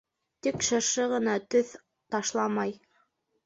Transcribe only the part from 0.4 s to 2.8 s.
Тик Шыршы ғына төҫ ташламай.